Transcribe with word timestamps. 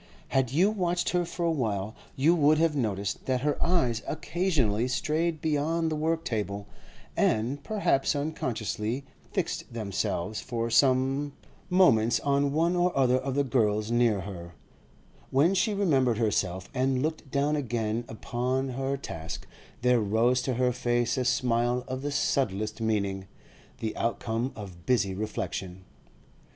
Had 0.29 0.51
you 0.51 0.71
watched 0.71 1.09
her 1.11 1.25
for 1.25 1.45
a 1.45 1.51
while, 1.51 1.93
you 2.15 2.33
would 2.33 2.57
have 2.57 2.75
noticed 2.75 3.27
that 3.27 3.41
her 3.41 3.55
eyes 3.63 4.01
occasionally 4.07 4.87
strayed 4.87 5.41
beyond 5.41 5.91
the 5.91 5.95
work 5.95 6.25
table, 6.25 6.65
and, 7.15 7.63
perhaps 7.63 8.15
unconsciously, 8.15 9.05
fixed 9.31 9.71
themselves 9.71 10.41
for 10.41 10.71
some 10.71 11.33
moments 11.69 12.19
on 12.21 12.51
one 12.51 12.75
or 12.75 12.91
other 12.97 13.19
of 13.19 13.35
the 13.35 13.43
girls 13.43 13.91
near 13.91 14.21
her; 14.21 14.55
when 15.29 15.53
she 15.53 15.71
remembered 15.71 16.17
herself 16.17 16.67
and 16.73 17.03
looked 17.03 17.29
down 17.29 17.55
again 17.55 18.03
upon 18.09 18.69
her 18.69 18.97
task, 18.97 19.45
there 19.83 20.01
rose 20.01 20.41
to 20.41 20.55
her 20.55 20.71
face 20.71 21.15
a 21.15 21.25
smile 21.25 21.85
of 21.87 22.01
the 22.01 22.11
subtlest 22.11 22.81
meaning, 22.81 23.27
the 23.77 23.95
outcome 23.95 24.51
of 24.55 24.87
busy 24.87 25.13
reflection. 25.13 25.83